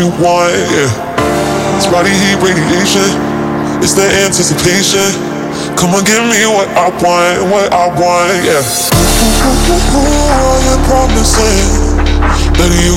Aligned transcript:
you 0.00 0.08
want, 0.16 0.48
yeah. 0.72 1.76
It's 1.76 1.84
body 1.92 2.08
heat 2.08 2.40
radiation, 2.40 3.04
it's 3.84 3.92
the 3.92 4.08
anticipation. 4.24 5.12
Come 5.76 5.92
on, 5.92 6.08
give 6.08 6.24
me 6.24 6.40
what 6.48 6.72
I 6.72 6.88
want, 7.04 7.52
what 7.52 7.68
I 7.68 7.84
want, 7.92 8.32
yeah. 8.40 8.64
All 9.20 10.56
your 10.64 10.80
promising 10.88 12.00
that 12.56 12.72
you 12.80 12.96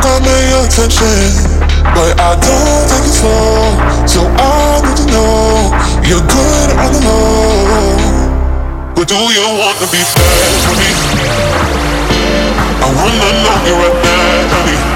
got 0.00 0.24
my 0.24 0.64
attention. 0.64 1.44
But 1.92 2.16
I 2.24 2.40
don't 2.40 2.84
take 2.88 3.04
it 3.04 3.12
slow, 3.12 3.76
so 4.08 4.24
I 4.24 4.80
need 4.80 4.96
to 4.96 5.06
know 5.12 5.76
you're 6.08 6.24
good 6.24 6.68
on 6.80 6.88
the 6.88 7.00
low. 7.04 8.96
But 8.96 9.08
do 9.08 9.20
you 9.28 9.44
want 9.60 9.76
to 9.84 9.86
be 9.92 10.00
bad 10.00 10.56
with 10.72 10.80
me? 10.80 10.90
I 12.80 12.88
wanna 12.96 13.28
know 13.44 13.56
you 13.68 13.76
right 13.76 13.98
now, 14.00 14.56
honey. 14.56 14.95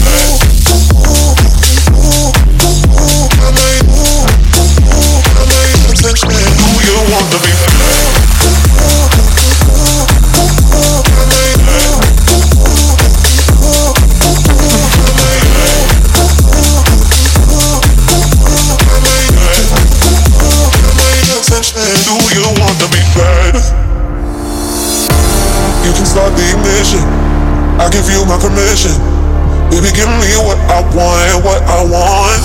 Baby, 29.81 29.97
give 29.97 30.13
me 30.21 30.29
what 30.45 30.61
I 30.69 30.85
want, 30.93 31.41
what 31.41 31.57
I 31.65 31.81
want. 31.81 32.37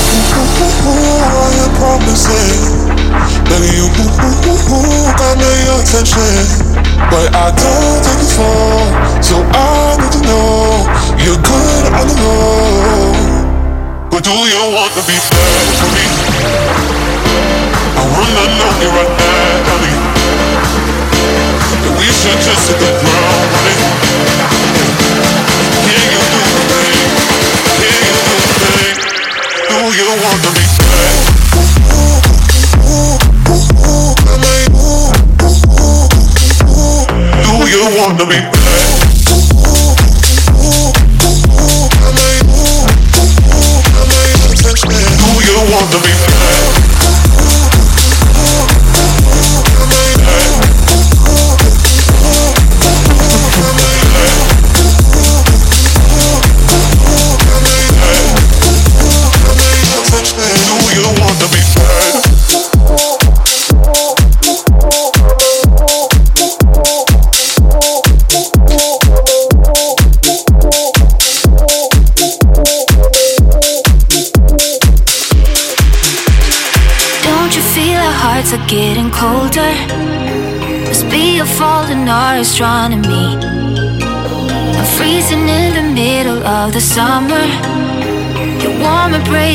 I 0.00 1.52
am 1.60 1.76
promising 1.76 2.96
that 3.52 3.60
you 3.68 3.84
got 5.12 5.36
my 5.36 5.60
attention. 5.76 6.40
But 7.12 7.36
I 7.36 7.52
don't 7.52 8.00
take 8.00 8.24
it 8.24 8.32
slow, 8.32 8.88
so 9.20 9.44
I 9.44 10.00
need 10.00 10.08
to 10.08 10.24
know 10.24 10.88
you're 11.20 11.36
good 11.44 11.92
on 11.92 12.08
the 12.08 12.16
low. 12.16 13.12
But 14.08 14.24
do 14.24 14.32
you 14.32 14.64
want 14.72 14.96
to 14.96 15.04
be 15.04 15.20
bad 15.20 15.76
for 15.76 15.90
me? 15.92 16.08
I 17.92 18.08
wanna 18.08 18.56
know 18.56 18.72
you 18.80 18.88
right 18.88 19.12
now, 19.20 19.68
honey. 19.68 20.00
We 22.00 22.08
should 22.08 22.40
just 22.40 22.72
hit 22.72 22.80
the 22.80 22.88
ground 23.04 23.52
running. 23.52 23.84
Can 25.84 26.19
want 45.70 45.92
to 45.92 46.00
be 46.02 46.09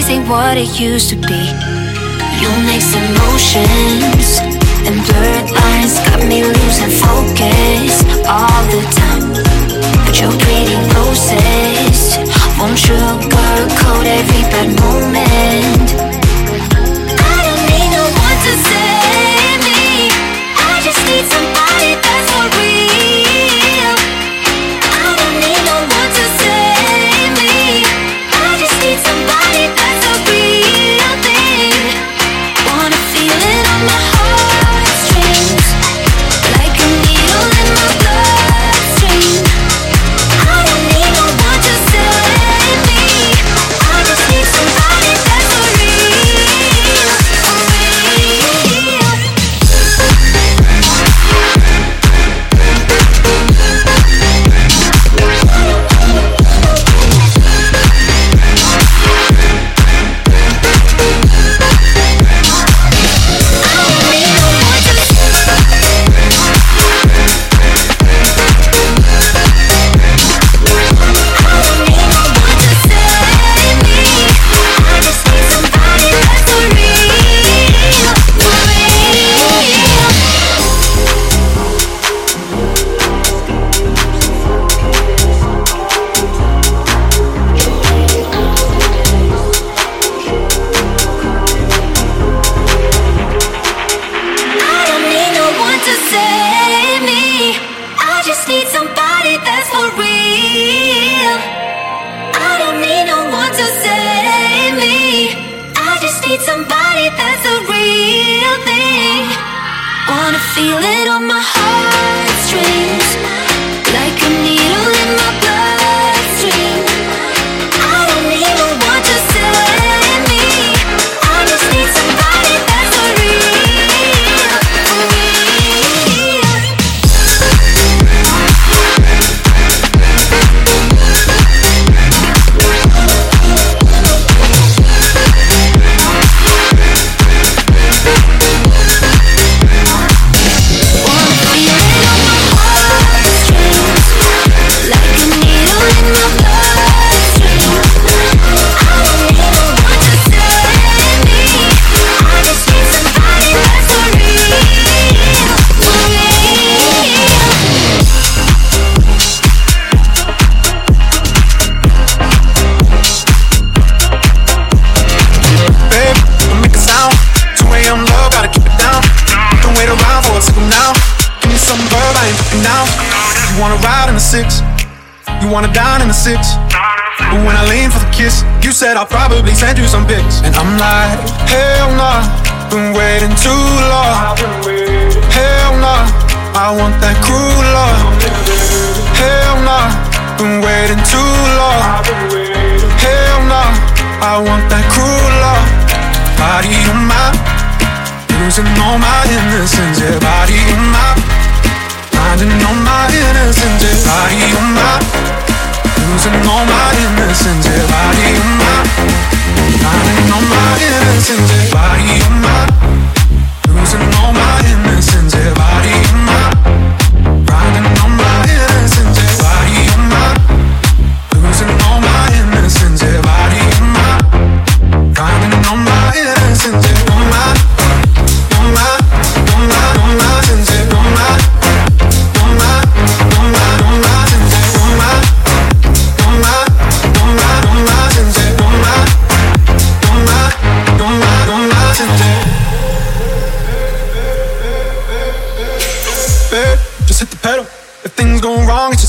warm 0.06 0.20
ain't 0.20 0.30
what 0.30 0.58
it 0.58 0.80
used 0.80 1.10
to 1.10 1.16
be. 1.16 1.42
You 2.42 2.50
mix 2.66 2.94
emotions 2.94 4.40
and 4.86 4.96
blurred 5.06 5.52
lines 5.52 6.00
got 6.06 6.28
me 6.28 6.44
losing 6.44 6.90
focus 6.90 8.04
all 8.28 8.64
the 8.70 8.82
time. 8.94 9.34
But 10.06 10.20
your 10.20 10.32
pretty 10.32 10.76
roses 10.94 12.18
won't 12.58 12.78
sugarcoat 12.78 14.06
every 14.06 14.42
bad 14.52 14.80
moment. 14.80 16.05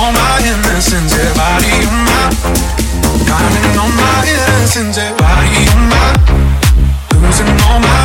All 0.00 0.12
my 0.12 0.40
innocence, 0.40 1.12
yeah, 1.12 1.34
body 1.36 1.68
of 1.84 1.92
mine. 1.92 2.32
Counting 3.28 3.68
my 4.00 4.24
innocence, 4.24 4.96
yeah, 4.96 5.12
body 5.20 5.68
mine. 5.92 7.20
Losing 7.20 7.52
all 7.68 7.80
my 7.80 7.99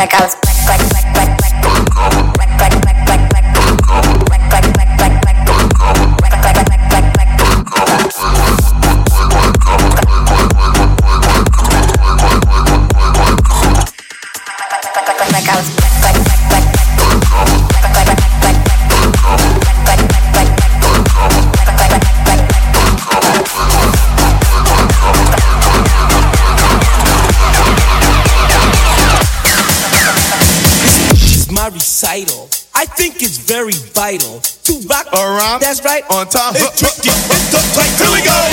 like 0.00 0.14
I 0.14 0.24
was 0.24 0.50
I 15.50 15.56
was 15.56 15.79
around. 35.14 35.60
That's 35.60 35.84
right. 35.84 36.04
On 36.10 36.26
top, 36.26 36.54
It's 36.56 36.78
tricky. 36.78 37.10
It's 37.10 37.50
the 37.50 37.60
right. 37.76 37.90
Here 37.98 38.10
we 38.12 38.22
go. 38.24 38.49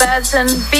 Birds 0.00 0.34
and 0.34 0.48
bees. 0.70 0.79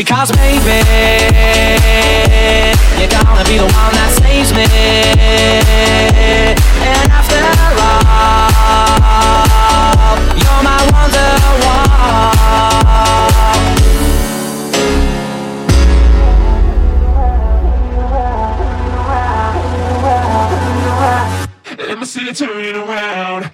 Because 0.00 0.32
baby, 0.32 0.80
you're 2.98 3.10
gonna 3.10 3.44
be 3.44 3.58
the 3.58 3.64
one 3.64 3.92
that 3.92 4.10
saves 4.22 4.50
me. 4.54 4.64
And 6.80 7.10
after 7.12 7.36
all, 7.84 8.00
you're 10.40 10.62
my 10.64 10.80
wonderwall. 10.96 11.48
Let 21.76 21.98
me 21.98 22.04
see 22.06 22.24
you 22.24 22.32
turning 22.32 22.74
around. 22.74 23.49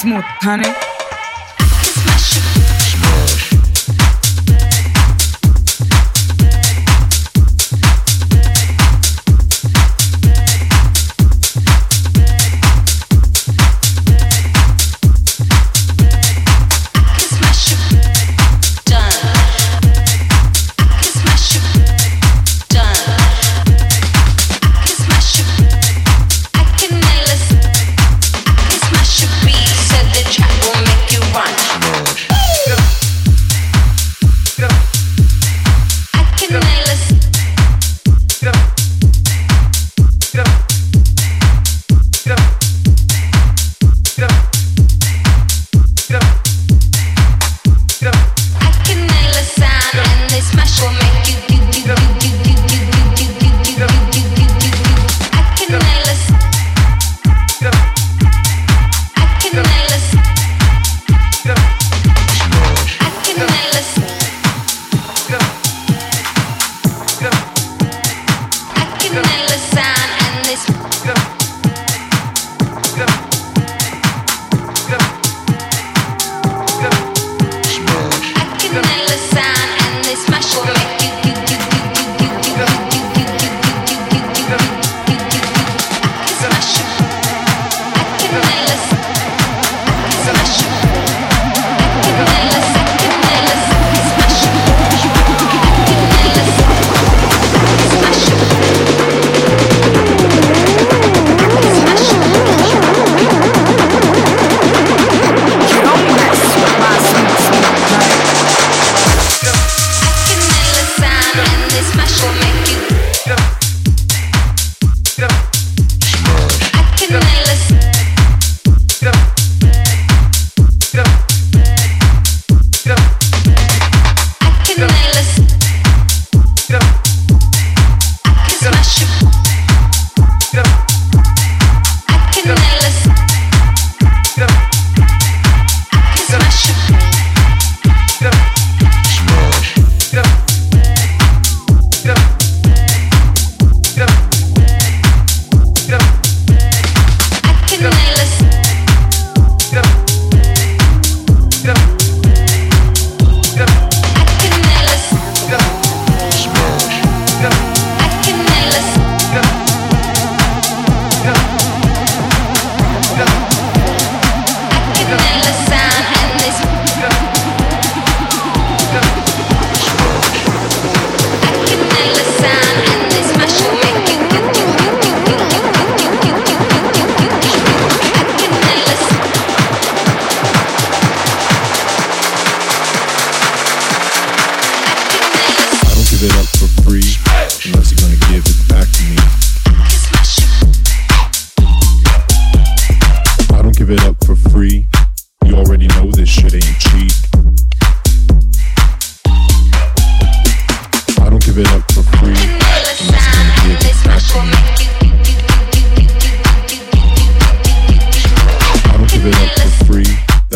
Smooth, 0.00 0.24
honey. 0.40 0.69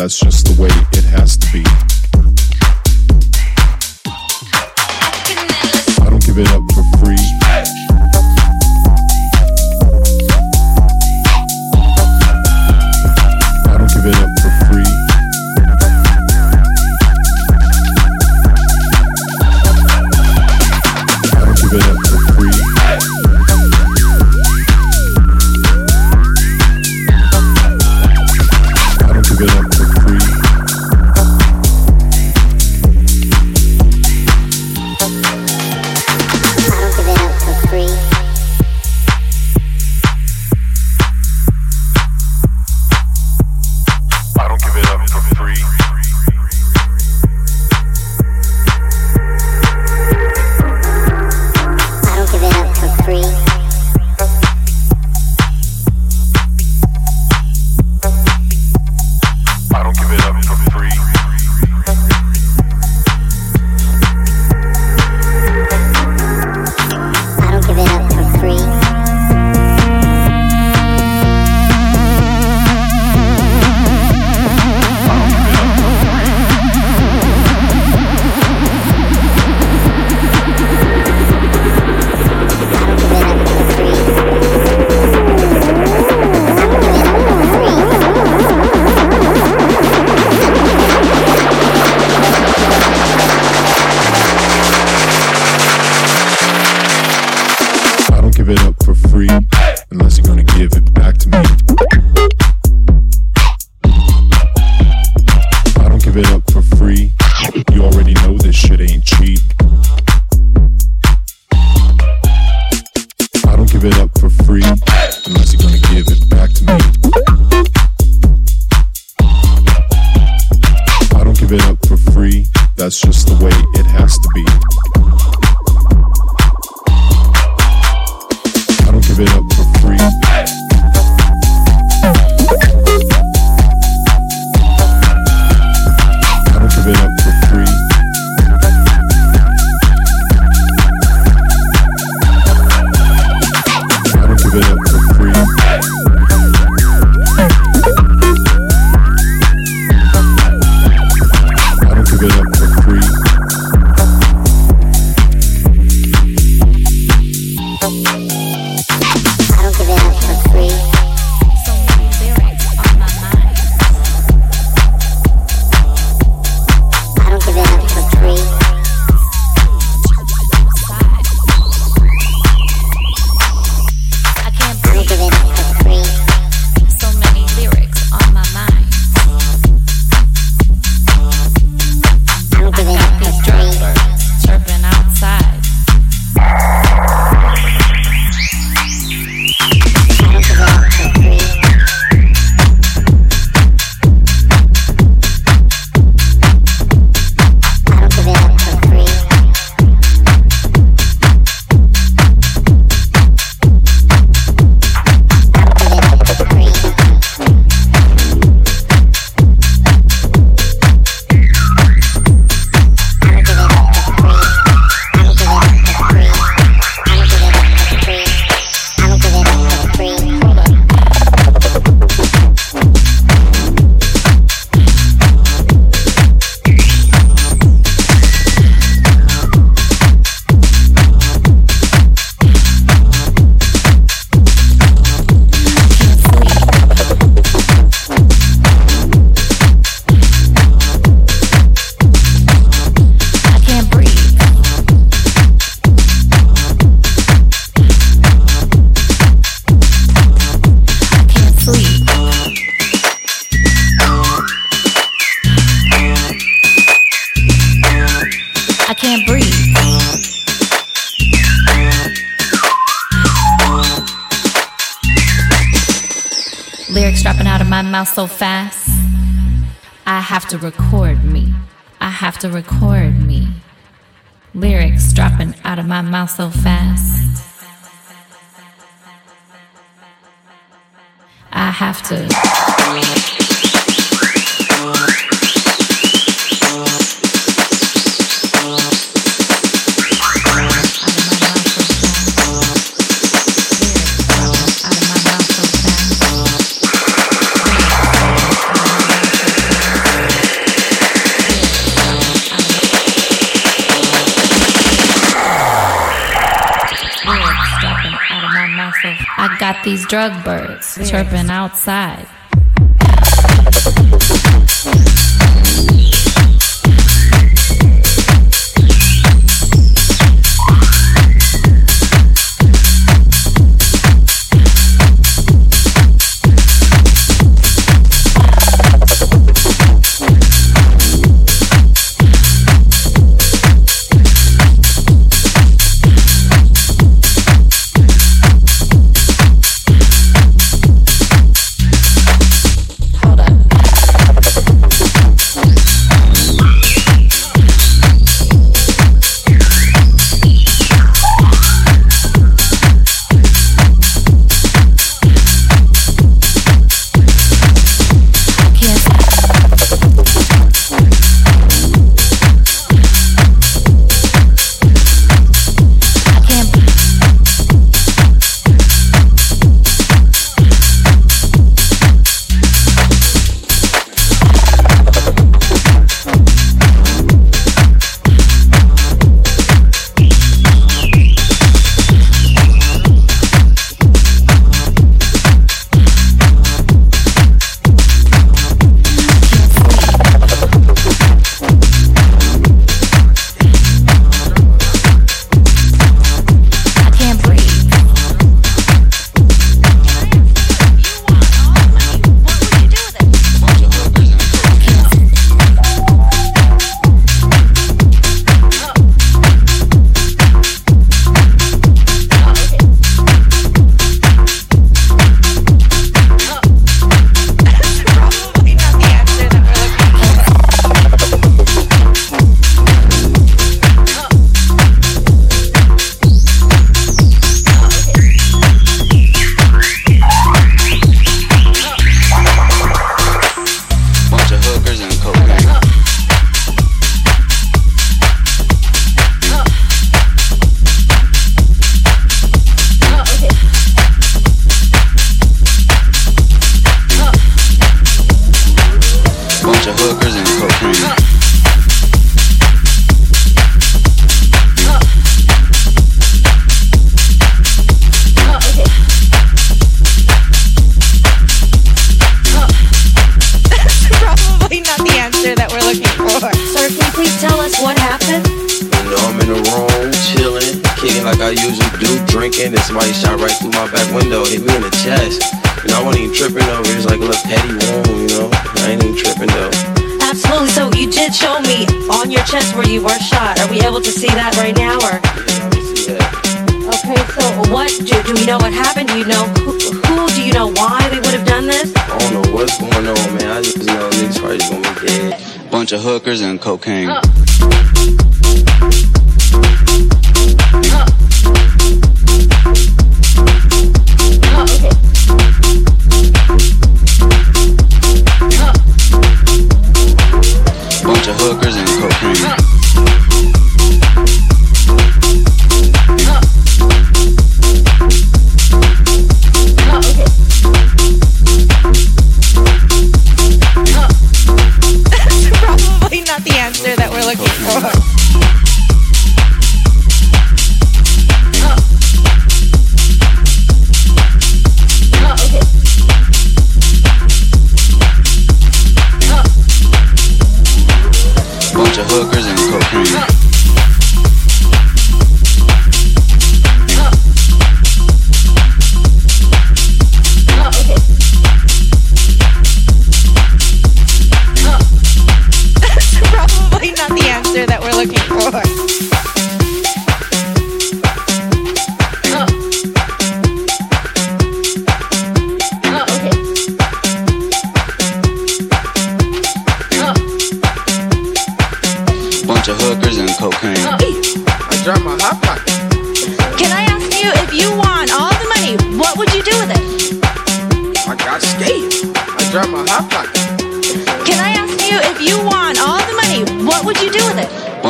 That's 0.05 0.19
just 0.19 0.45
the 0.45 0.61
way 0.61 0.69
it 0.91 1.03
has 1.05 1.35
to 1.35 1.51
be. 1.51 1.63
I 6.03 6.09
don't 6.11 6.23
give 6.23 6.37
it 6.37 6.47
up. 6.49 6.64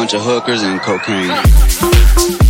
Bunch 0.06 0.14
of 0.14 0.22
hookers 0.22 0.62
and 0.62 0.80
cocaine. 0.82 2.45